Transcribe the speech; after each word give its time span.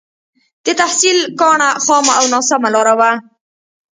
د 0.65 0.67
تحصيل 0.81 1.17
کاڼه 1.39 1.69
خامه 1.83 2.13
او 2.19 2.25
ناسمه 2.33 2.69
لاره 2.75 2.93
وه. 2.99 3.11